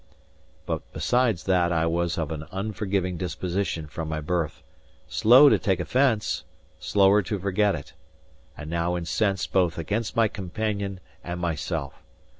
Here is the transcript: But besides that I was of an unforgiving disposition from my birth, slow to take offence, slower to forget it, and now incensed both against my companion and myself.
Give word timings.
But 0.65 0.81
besides 0.93 1.43
that 1.43 1.71
I 1.71 1.85
was 1.85 2.17
of 2.17 2.31
an 2.31 2.45
unforgiving 2.51 3.17
disposition 3.17 3.85
from 3.85 4.09
my 4.09 4.19
birth, 4.19 4.63
slow 5.07 5.47
to 5.47 5.59
take 5.59 5.79
offence, 5.79 6.43
slower 6.79 7.21
to 7.21 7.37
forget 7.37 7.75
it, 7.75 7.93
and 8.57 8.67
now 8.67 8.97
incensed 8.97 9.53
both 9.53 9.77
against 9.77 10.15
my 10.15 10.27
companion 10.27 11.01
and 11.23 11.39
myself. 11.39 12.01